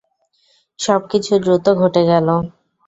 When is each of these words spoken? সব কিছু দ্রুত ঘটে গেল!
সব 0.79 1.01
কিছু 1.11 1.33
দ্রুত 1.43 1.65
ঘটে 1.81 2.01
গেল! 2.11 2.27